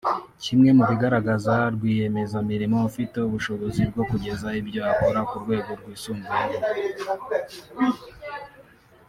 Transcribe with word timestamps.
Kimwe 0.43 0.69
mu 0.77 0.83
bigaragaza 0.89 1.53
rwiyemezamirimo 1.75 2.77
ufite 2.89 3.17
ubushobozi 3.27 3.81
bwo 3.89 4.03
kugeza 4.09 4.47
ibyo 4.59 4.79
akora 4.91 5.19
ku 5.29 5.35
rwego 5.43 5.69
rwisumbuyeho 5.79 6.57